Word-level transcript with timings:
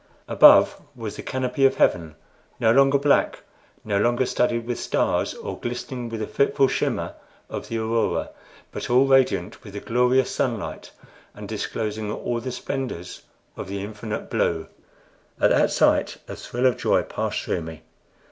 Above 0.27 0.81
was 0.95 1.15
the 1.15 1.21
canopy 1.21 1.63
of 1.63 1.75
heaven, 1.75 2.15
no 2.59 2.71
longer 2.71 2.97
black, 2.97 3.43
no 3.85 3.99
longer 3.99 4.25
studded 4.25 4.65
with 4.65 4.79
stars 4.79 5.35
or 5.35 5.59
glistening 5.59 6.09
with 6.09 6.19
the 6.21 6.25
fitful 6.25 6.67
shimmer 6.67 7.13
of 7.51 7.67
the 7.67 7.77
aurora, 7.77 8.31
but 8.71 8.89
all 8.89 9.05
radiant 9.05 9.63
with 9.63 9.73
the 9.73 9.79
glorious 9.79 10.31
sunlight, 10.33 10.89
and 11.35 11.47
disclosing 11.47 12.11
all 12.11 12.39
the 12.39 12.51
splendors 12.51 13.21
of 13.55 13.67
the 13.67 13.83
infinite 13.83 14.27
blue. 14.27 14.65
At 15.39 15.51
that 15.51 15.69
sight 15.69 16.17
a 16.27 16.35
thrill 16.35 16.65
of 16.65 16.77
joy 16.77 17.03
passed 17.03 17.43
through 17.43 17.61
me. 17.61 17.83